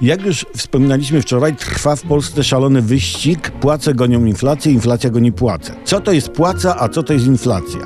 [0.00, 3.50] Jak już wspominaliśmy wczoraj, trwa w Polsce szalony wyścig.
[3.50, 5.74] Płace gonią inflację, inflacja goni płace.
[5.84, 7.80] Co to jest płaca, a co to jest inflacja?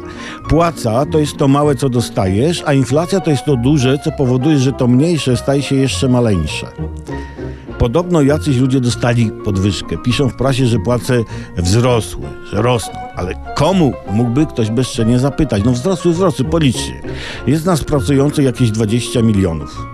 [0.48, 4.58] Płaca to jest to małe, co dostajesz, a inflacja to jest to duże, co powoduje,
[4.58, 6.66] że to mniejsze staje się jeszcze maleńsze.
[7.78, 9.98] Podobno jacyś ludzie dostali podwyżkę.
[9.98, 11.24] Piszą w prasie, że płace
[11.56, 12.94] wzrosły, że rosną.
[13.16, 15.62] Ale komu mógłby ktoś bezczelnie zapytać?
[15.64, 17.02] No wzrosły, wzrosły, policzcie.
[17.46, 19.91] Jest nas pracujących jakieś 20 milionów.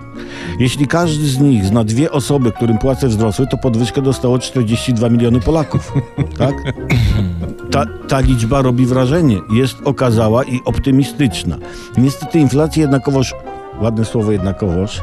[0.59, 5.39] Jeśli każdy z nich zna dwie osoby, którym płace wzrosły, to podwyżkę dostało 42 miliony
[5.39, 5.93] Polaków.
[6.37, 6.55] Tak?
[7.71, 9.37] Ta, ta liczba robi wrażenie.
[9.53, 11.57] Jest okazała i optymistyczna.
[11.97, 13.33] Niestety inflacja jednakowoż
[13.81, 15.01] ładne słowo jednakowoż,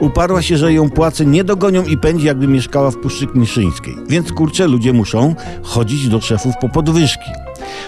[0.00, 3.96] uparła się, że ją płace nie dogonią i pędzi, jakby mieszkała w Puszczy Kniszyńskiej.
[4.08, 7.30] Więc kurczę, ludzie muszą chodzić do szefów po podwyżki.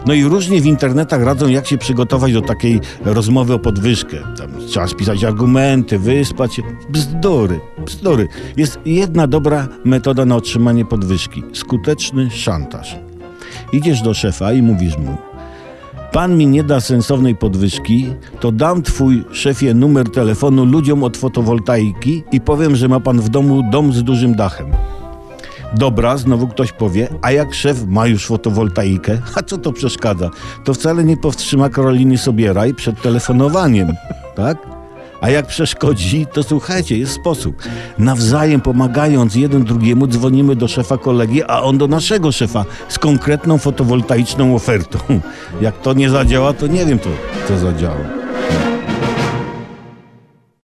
[0.07, 4.17] No i różnie w internetach radzą, jak się przygotować do takiej rozmowy o podwyżkę.
[4.39, 6.63] Tam trzeba spisać argumenty, wyspać się.
[6.89, 8.29] Bzdury, bzdury.
[8.57, 11.43] Jest jedna dobra metoda na otrzymanie podwyżki.
[11.53, 12.99] Skuteczny szantaż.
[13.73, 15.17] Idziesz do szefa i mówisz mu,
[16.13, 22.25] Pan mi nie da sensownej podwyżki, to dam twój szefie numer telefonu ludziom od fotowoltaiki
[22.33, 24.67] i powiem, że ma pan w domu dom z dużym dachem.
[25.75, 30.31] Dobra, znowu ktoś powie, a jak szef ma już fotowoltaikę, a co to przeszkadza?
[30.65, 33.93] To wcale nie powstrzyma Karoliny Sobieraj przed telefonowaniem,
[34.37, 34.70] tak?
[35.21, 37.63] A jak przeszkodzi, to słuchajcie, jest sposób.
[37.99, 43.59] Nawzajem pomagając jeden drugiemu, dzwonimy do szefa kolegi, a on do naszego szefa z konkretną
[43.59, 44.99] fotowoltaiczną ofertą.
[45.61, 47.09] Jak to nie zadziała, to nie wiem, co,
[47.49, 48.20] co zadziała.